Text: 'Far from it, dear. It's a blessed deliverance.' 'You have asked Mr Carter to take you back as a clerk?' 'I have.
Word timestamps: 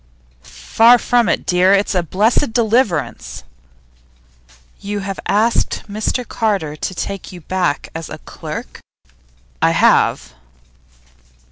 'Far 0.41 0.97
from 0.97 1.29
it, 1.29 1.45
dear. 1.45 1.73
It's 1.75 1.93
a 1.93 2.01
blessed 2.01 2.53
deliverance.' 2.53 3.43
'You 4.79 5.01
have 5.01 5.19
asked 5.27 5.83
Mr 5.87 6.27
Carter 6.27 6.75
to 6.75 6.95
take 6.95 7.31
you 7.31 7.41
back 7.41 7.89
as 7.93 8.09
a 8.09 8.17
clerk?' 8.17 8.79
'I 9.61 9.69
have. 9.73 10.33